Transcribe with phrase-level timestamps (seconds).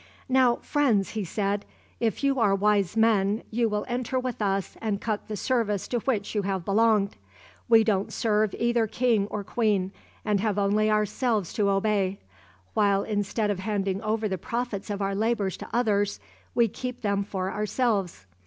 [0.27, 1.63] "Now, friends," he said,
[1.99, 5.99] "if you are wise men, you will enter with us and cut the service to
[5.99, 7.17] which you have belonged.
[7.69, 9.91] We don't serve either king or queen,
[10.25, 12.17] and have only ourselves to obey,
[12.73, 16.19] while instead of handing over the profits of our labours to others
[16.55, 18.25] we keep them for ourselves.